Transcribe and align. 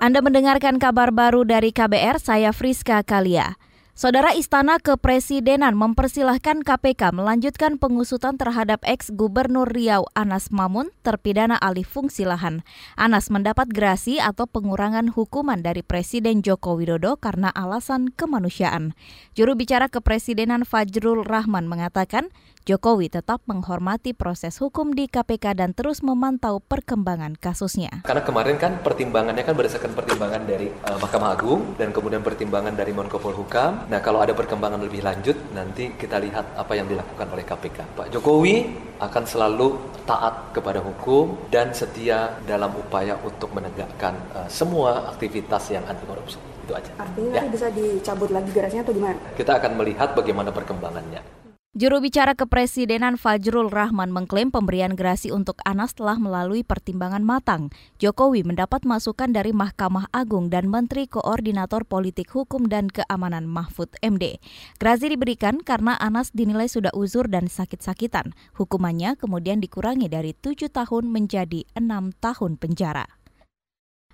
Anda 0.00 0.24
mendengarkan 0.24 0.80
kabar 0.80 1.12
baru 1.12 1.44
dari 1.44 1.68
KBR, 1.68 2.16
saya 2.16 2.56
Friska 2.56 3.04
Kalia. 3.04 3.60
Saudara 3.92 4.32
Istana 4.32 4.80
Kepresidenan 4.80 5.76
mempersilahkan 5.76 6.64
KPK 6.64 7.12
melanjutkan 7.12 7.76
pengusutan 7.76 8.40
terhadap 8.40 8.80
ex-gubernur 8.88 9.68
Riau 9.68 10.08
Anas 10.16 10.48
Mamun 10.48 10.88
terpidana 11.04 11.60
alih 11.60 11.84
fungsi 11.84 12.24
lahan. 12.24 12.64
Anas 12.96 13.28
mendapat 13.28 13.68
gerasi 13.68 14.16
atau 14.16 14.48
pengurangan 14.48 15.12
hukuman 15.12 15.60
dari 15.60 15.84
Presiden 15.84 16.40
Joko 16.40 16.72
Widodo 16.80 17.20
karena 17.20 17.52
alasan 17.52 18.08
kemanusiaan. 18.16 18.96
Juru 19.36 19.60
bicara 19.60 19.92
Kepresidenan 19.92 20.64
Fajrul 20.64 21.20
Rahman 21.20 21.68
mengatakan 21.68 22.32
Jokowi 22.62 23.10
tetap 23.10 23.42
menghormati 23.50 24.14
proses 24.14 24.54
hukum 24.62 24.94
di 24.94 25.10
KPK 25.10 25.58
dan 25.58 25.74
terus 25.74 25.98
memantau 25.98 26.62
perkembangan 26.62 27.34
kasusnya. 27.34 28.06
Karena 28.06 28.22
kemarin 28.22 28.54
kan 28.54 28.78
pertimbangannya 28.86 29.42
kan 29.42 29.58
berdasarkan 29.58 29.98
pertimbangan 29.98 30.46
dari 30.46 30.70
uh, 30.70 30.94
Mahkamah 30.94 31.34
Agung 31.34 31.74
dan 31.74 31.90
kemudian 31.90 32.22
pertimbangan 32.22 32.70
dari 32.70 32.94
Menko 32.94 33.18
Polhukam. 33.18 33.90
Nah 33.90 33.98
kalau 33.98 34.22
ada 34.22 34.30
perkembangan 34.30 34.78
lebih 34.78 35.02
lanjut 35.02 35.34
nanti 35.50 35.90
kita 35.98 36.22
lihat 36.22 36.54
apa 36.54 36.78
yang 36.78 36.86
dilakukan 36.86 37.34
oleh 37.34 37.42
KPK. 37.42 37.98
Pak 37.98 38.06
Jokowi 38.14 38.70
akan 39.02 39.24
selalu 39.26 39.82
taat 40.06 40.54
kepada 40.54 40.78
hukum 40.86 41.50
dan 41.50 41.74
setia 41.74 42.38
dalam 42.46 42.70
upaya 42.78 43.18
untuk 43.26 43.50
menegakkan 43.58 44.14
uh, 44.38 44.46
semua 44.46 45.10
aktivitas 45.10 45.66
yang 45.74 45.82
anti 45.90 46.06
korupsi. 46.06 46.38
Itu 46.62 46.78
aja. 46.78 46.94
Artinya 46.94 47.42
ya. 47.42 47.50
bisa 47.50 47.66
dicabut 47.74 48.30
lagi 48.30 48.54
garasinya 48.54 48.86
atau 48.86 48.94
gimana? 48.94 49.18
Kita 49.34 49.58
akan 49.58 49.82
melihat 49.82 50.14
bagaimana 50.14 50.54
perkembangannya. 50.54 51.41
Juru 51.72 52.04
bicara 52.04 52.36
kepresidenan 52.36 53.16
Fajrul 53.16 53.72
Rahman 53.72 54.12
mengklaim 54.12 54.52
pemberian 54.52 54.92
gerasi 54.92 55.32
untuk 55.32 55.56
Anas 55.64 55.96
telah 55.96 56.20
melalui 56.20 56.60
pertimbangan 56.60 57.24
matang. 57.24 57.72
Jokowi 57.96 58.44
mendapat 58.44 58.84
masukan 58.84 59.32
dari 59.32 59.56
Mahkamah 59.56 60.12
Agung 60.12 60.52
dan 60.52 60.68
Menteri 60.68 61.08
Koordinator 61.08 61.88
Politik 61.88 62.28
Hukum 62.36 62.68
dan 62.68 62.92
Keamanan 62.92 63.48
Mahfud 63.48 63.88
MD. 64.04 64.36
Gerasi 64.76 65.16
diberikan 65.16 65.64
karena 65.64 65.96
Anas 65.96 66.28
dinilai 66.36 66.68
sudah 66.68 66.92
uzur 66.92 67.24
dan 67.32 67.48
sakit-sakitan. 67.48 68.36
Hukumannya 68.52 69.16
kemudian 69.16 69.64
dikurangi 69.64 70.12
dari 70.12 70.36
tujuh 70.36 70.68
tahun 70.68 71.08
menjadi 71.08 71.64
enam 71.72 72.12
tahun 72.20 72.60
penjara. 72.60 73.21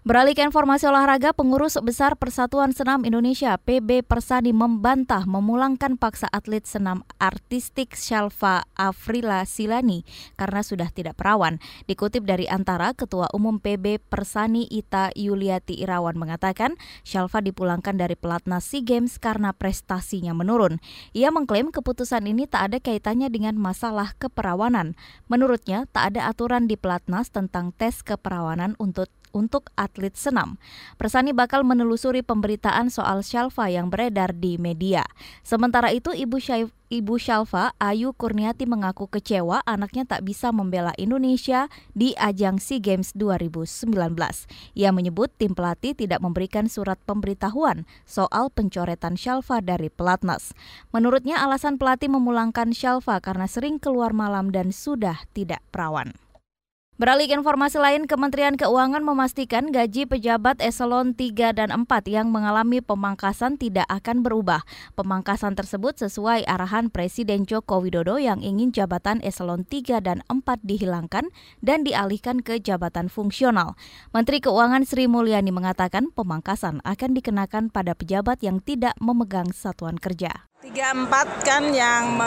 Beralih 0.09 0.33
ke 0.33 0.41
informasi 0.41 0.89
olahraga, 0.89 1.37
pengurus 1.37 1.77
besar 1.85 2.17
Persatuan 2.17 2.73
Senam 2.73 3.05
Indonesia 3.05 3.61
PB 3.61 4.09
Persani 4.09 4.57
membantah 4.57 5.29
memulangkan 5.29 6.01
paksa 6.01 6.33
atlet 6.33 6.65
senam 6.65 7.05
artistik 7.21 7.93
Shalva 7.93 8.65
Afrila 8.73 9.45
Silani 9.45 10.09
karena 10.41 10.65
sudah 10.65 10.89
tidak 10.89 11.21
perawan. 11.21 11.61
Dikutip 11.85 12.25
dari 12.25 12.49
Antara, 12.49 12.97
Ketua 12.97 13.29
Umum 13.37 13.61
PB 13.61 14.01
Persani 14.09 14.65
Ita 14.73 15.13
Yuliati 15.13 15.77
Irawan 15.77 16.17
mengatakan 16.17 16.81
Shalva 17.05 17.45
dipulangkan 17.45 18.01
dari 18.01 18.17
pelatnas 18.17 18.65
SEA 18.65 18.81
Games 18.81 19.21
karena 19.21 19.53
prestasinya 19.53 20.33
menurun. 20.33 20.81
Ia 21.13 21.29
mengklaim 21.29 21.69
keputusan 21.69 22.25
ini 22.25 22.49
tak 22.49 22.73
ada 22.73 22.79
kaitannya 22.81 23.29
dengan 23.29 23.61
masalah 23.61 24.17
keperawanan. 24.17 24.97
Menurutnya, 25.29 25.85
tak 25.93 26.17
ada 26.17 26.33
aturan 26.33 26.65
di 26.65 26.81
pelatnas 26.81 27.29
tentang 27.29 27.77
tes 27.77 28.01
keperawanan 28.01 28.73
untuk 28.81 29.13
untuk 29.33 29.71
atlet 29.77 30.15
senam. 30.15 30.57
Persani 30.97 31.37
bakal 31.37 31.63
menelusuri 31.65 32.25
pemberitaan 32.25 32.89
soal 32.89 33.21
Shalva 33.25 33.69
yang 33.73 33.89
beredar 33.93 34.37
di 34.37 34.57
media. 34.57 35.05
Sementara 35.43 35.93
itu, 35.93 36.13
Ibu 36.13 36.39
Syaif 36.41 36.73
Ibu 36.89 37.21
Shalva, 37.21 37.77
Ayu 37.77 38.17
Kurniati 38.17 38.65
mengaku 38.65 39.13
kecewa 39.13 39.61
anaknya 39.69 40.09
tak 40.09 40.25
bisa 40.25 40.57
membela 40.57 40.97
Indonesia 40.97 41.69
di 41.93 42.17
ajang 42.17 42.57
SEA 42.57 42.81
Games 42.81 43.13
2019. 43.13 43.93
Ia 44.73 44.89
menyebut 44.89 45.29
tim 45.37 45.53
pelatih 45.53 45.93
tidak 45.93 46.25
memberikan 46.25 46.65
surat 46.65 46.97
pemberitahuan 47.05 47.85
soal 48.09 48.49
pencoretan 48.49 49.21
Shalva 49.21 49.61
dari 49.61 49.93
pelatnas. 49.93 50.57
Menurutnya 50.89 51.45
alasan 51.45 51.77
pelatih 51.77 52.09
memulangkan 52.09 52.73
Shalva 52.73 53.21
karena 53.21 53.45
sering 53.45 53.77
keluar 53.77 54.17
malam 54.17 54.49
dan 54.49 54.73
sudah 54.73 55.29
tidak 55.37 55.61
perawan. 55.69 56.17
Beralih 56.99 57.31
informasi 57.31 57.79
lain, 57.79 58.11
Kementerian 58.11 58.59
Keuangan 58.59 59.07
memastikan 59.07 59.71
gaji 59.71 60.11
pejabat 60.11 60.59
eselon 60.59 61.15
3 61.15 61.55
dan 61.55 61.71
4 61.71 61.87
yang 62.11 62.27
mengalami 62.35 62.83
pemangkasan 62.83 63.55
tidak 63.55 63.87
akan 63.87 64.27
berubah. 64.27 64.67
Pemangkasan 64.99 65.55
tersebut 65.55 65.95
sesuai 65.95 66.43
arahan 66.51 66.91
Presiden 66.91 67.47
Joko 67.47 67.79
Widodo 67.79 68.19
yang 68.19 68.43
ingin 68.43 68.75
jabatan 68.75 69.23
eselon 69.23 69.63
3 69.63 70.03
dan 70.03 70.27
4 70.27 70.43
dihilangkan 70.67 71.31
dan 71.63 71.87
dialihkan 71.87 72.43
ke 72.43 72.59
jabatan 72.59 73.07
fungsional. 73.07 73.79
Menteri 74.11 74.43
Keuangan 74.43 74.83
Sri 74.83 75.07
Mulyani 75.07 75.55
mengatakan 75.55 76.11
pemangkasan 76.11 76.83
akan 76.83 77.11
dikenakan 77.15 77.71
pada 77.71 77.95
pejabat 77.95 78.43
yang 78.43 78.59
tidak 78.59 78.99
memegang 78.99 79.55
satuan 79.55 80.03
kerja. 80.03 80.51
Tiga 80.59 80.91
empat 80.91 81.47
kan 81.47 81.71
yang 81.71 82.19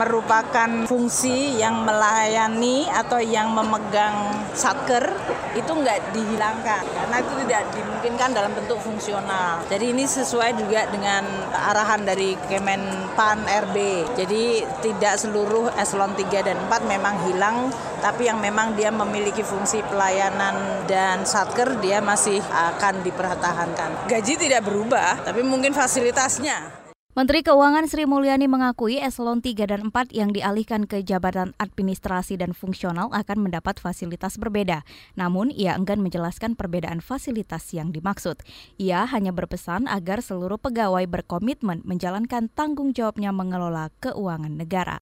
merupakan 0.00 0.88
fungsi 0.88 1.60
yang 1.60 1.84
melayani 1.84 2.88
atau 2.88 3.20
yang 3.20 3.52
memegang 3.52 4.40
satker 4.56 5.04
itu 5.52 5.68
nggak 5.68 6.16
dihilangkan 6.16 6.80
karena 6.80 7.16
itu 7.20 7.32
tidak 7.44 7.62
dimungkinkan 7.76 8.28
dalam 8.32 8.56
bentuk 8.56 8.80
fungsional. 8.80 9.60
Jadi 9.68 9.92
ini 9.92 10.08
sesuai 10.08 10.56
juga 10.56 10.88
dengan 10.88 11.28
arahan 11.52 12.08
dari 12.08 12.40
Kemenpan 12.48 13.44
RB. 13.68 13.76
Jadi 14.16 14.64
tidak 14.80 15.20
seluruh 15.20 15.68
eselon 15.76 16.16
3 16.16 16.40
dan 16.40 16.56
4 16.56 16.88
memang 16.88 17.20
hilang 17.28 17.68
tapi 18.00 18.32
yang 18.32 18.40
memang 18.40 18.72
dia 18.80 18.88
memiliki 18.88 19.44
fungsi 19.44 19.84
pelayanan 19.84 20.88
dan 20.88 21.28
satker 21.28 21.84
dia 21.84 22.00
masih 22.00 22.40
akan 22.48 23.04
dipertahankan. 23.04 24.08
Gaji 24.08 24.40
tidak 24.40 24.64
berubah 24.64 25.20
tapi 25.20 25.44
mungkin 25.44 25.76
fasilitasnya 25.76 26.85
Menteri 27.16 27.40
Keuangan 27.40 27.88
Sri 27.88 28.04
Mulyani 28.04 28.44
mengakui 28.44 29.00
eselon 29.00 29.40
3 29.40 29.72
dan 29.72 29.88
4 29.88 30.12
yang 30.12 30.36
dialihkan 30.36 30.84
ke 30.84 31.00
jabatan 31.00 31.56
administrasi 31.56 32.36
dan 32.36 32.52
fungsional 32.52 33.08
akan 33.08 33.48
mendapat 33.48 33.80
fasilitas 33.80 34.36
berbeda. 34.36 34.84
Namun, 35.16 35.48
ia 35.48 35.80
enggan 35.80 36.04
menjelaskan 36.04 36.60
perbedaan 36.60 37.00
fasilitas 37.00 37.72
yang 37.72 37.88
dimaksud. 37.88 38.44
Ia 38.76 39.08
hanya 39.08 39.32
berpesan 39.32 39.88
agar 39.88 40.20
seluruh 40.20 40.60
pegawai 40.60 41.08
berkomitmen 41.08 41.80
menjalankan 41.88 42.52
tanggung 42.52 42.92
jawabnya 42.92 43.32
mengelola 43.32 43.88
keuangan 44.04 44.52
negara. 44.52 45.00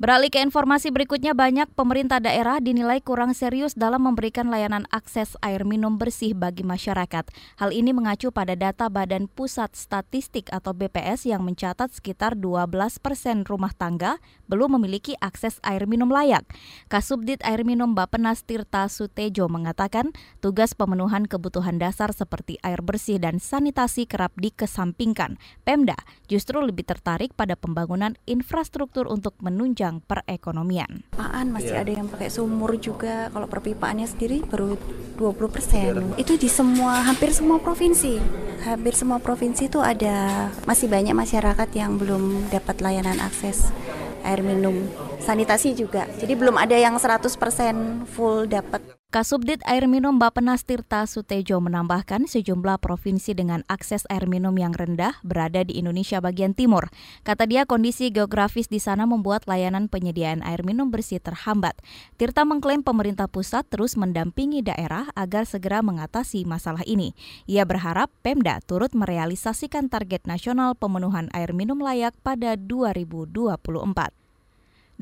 Beralih 0.00 0.32
ke 0.32 0.40
informasi 0.40 0.88
berikutnya, 0.96 1.36
banyak 1.36 1.76
pemerintah 1.76 2.24
daerah 2.24 2.56
dinilai 2.56 3.04
kurang 3.04 3.36
serius 3.36 3.76
dalam 3.76 4.08
memberikan 4.08 4.48
layanan 4.48 4.88
akses 4.88 5.36
air 5.44 5.68
minum 5.68 6.00
bersih 6.00 6.32
bagi 6.32 6.64
masyarakat. 6.64 7.28
Hal 7.60 7.68
ini 7.68 7.92
mengacu 7.92 8.32
pada 8.32 8.56
data 8.56 8.88
Badan 8.88 9.28
Pusat 9.28 9.76
Statistik 9.76 10.48
atau 10.56 10.72
BPS 10.72 11.28
yang 11.28 11.44
mencatat 11.44 11.92
sekitar 11.92 12.32
12 12.32 12.96
persen 12.96 13.44
rumah 13.44 13.76
tangga 13.76 14.16
belum 14.48 14.80
memiliki 14.80 15.20
akses 15.20 15.60
air 15.60 15.84
minum 15.84 16.08
layak. 16.08 16.48
Kasubdit 16.88 17.44
Air 17.44 17.68
Minum 17.68 17.92
Bapenas 17.92 18.40
Tirta 18.40 18.88
Sutejo 18.88 19.52
mengatakan 19.52 20.16
tugas 20.40 20.72
pemenuhan 20.72 21.28
kebutuhan 21.28 21.76
dasar 21.76 22.16
seperti 22.16 22.56
air 22.64 22.80
bersih 22.80 23.20
dan 23.20 23.36
sanitasi 23.36 24.08
kerap 24.08 24.32
dikesampingkan. 24.40 25.36
Pemda 25.68 26.00
justru 26.24 26.56
lebih 26.64 26.88
tertarik 26.88 27.36
pada 27.36 27.52
pembangunan 27.52 28.16
infrastruktur 28.24 29.04
untuk 29.04 29.36
menunjang 29.44 29.89
bidang 29.90 30.06
perekonomian. 30.06 31.02
Pipaan 31.10 31.46
masih 31.50 31.74
yeah. 31.74 31.82
ada 31.82 31.90
yang 31.90 32.06
pakai 32.06 32.30
sumur 32.30 32.78
juga. 32.78 33.26
Kalau 33.34 33.50
perpipaannya 33.50 34.06
sendiri 34.06 34.46
baru 34.46 34.78
20 35.18 35.50
persen. 35.50 36.14
Itu 36.14 36.38
di 36.38 36.46
semua 36.46 37.02
hampir 37.02 37.34
semua 37.34 37.58
provinsi. 37.58 38.22
Hampir 38.62 38.94
semua 38.94 39.18
provinsi 39.18 39.66
itu 39.66 39.82
ada 39.82 40.48
masih 40.64 40.86
banyak 40.86 41.16
masyarakat 41.16 41.68
yang 41.74 41.98
belum 41.98 42.52
dapat 42.54 42.78
layanan 42.78 43.18
akses 43.18 43.74
air 44.22 44.44
minum. 44.44 44.86
Sanitasi 45.18 45.74
juga. 45.74 46.06
Jadi 46.20 46.36
belum 46.36 46.54
ada 46.60 46.76
yang 46.76 46.94
100% 46.94 48.06
full 48.06 48.46
dapat. 48.46 48.89
Kasubdit 49.10 49.58
Air 49.66 49.90
Minum 49.90 50.22
Bapenas 50.22 50.62
Tirta 50.62 51.02
Sutejo 51.02 51.58
menambahkan 51.58 52.30
sejumlah 52.30 52.78
provinsi 52.78 53.34
dengan 53.34 53.66
akses 53.66 54.06
air 54.06 54.30
minum 54.30 54.54
yang 54.54 54.70
rendah 54.70 55.18
berada 55.26 55.66
di 55.66 55.82
Indonesia 55.82 56.22
bagian 56.22 56.54
timur. 56.54 56.94
Kata 57.26 57.42
dia 57.42 57.66
kondisi 57.66 58.14
geografis 58.14 58.70
di 58.70 58.78
sana 58.78 59.10
membuat 59.10 59.50
layanan 59.50 59.90
penyediaan 59.90 60.46
air 60.46 60.62
minum 60.62 60.94
bersih 60.94 61.18
terhambat. 61.18 61.74
Tirta 62.22 62.46
mengklaim 62.46 62.86
pemerintah 62.86 63.26
pusat 63.26 63.66
terus 63.66 63.98
mendampingi 63.98 64.62
daerah 64.62 65.10
agar 65.18 65.42
segera 65.42 65.82
mengatasi 65.82 66.46
masalah 66.46 66.86
ini. 66.86 67.10
Ia 67.50 67.66
berharap 67.66 68.14
Pemda 68.22 68.62
turut 68.62 68.94
merealisasikan 68.94 69.90
target 69.90 70.22
nasional 70.30 70.78
pemenuhan 70.78 71.26
air 71.34 71.50
minum 71.50 71.82
layak 71.82 72.14
pada 72.22 72.54
2024. 72.54 73.58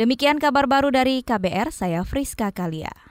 Demikian 0.01 0.41
kabar 0.41 0.65
baru 0.65 0.89
dari 0.89 1.21
KBR, 1.21 1.69
saya 1.77 2.09
Friska 2.09 2.49
Kalia. 2.57 3.08